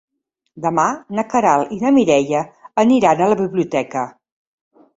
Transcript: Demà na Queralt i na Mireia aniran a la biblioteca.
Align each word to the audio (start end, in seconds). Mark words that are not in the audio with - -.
Demà 0.63 0.85
na 1.19 1.25
Queralt 1.33 1.75
i 1.75 1.77
na 1.85 1.93
Mireia 1.99 2.43
aniran 2.85 3.21
a 3.27 3.31
la 3.35 3.39
biblioteca. 3.45 4.09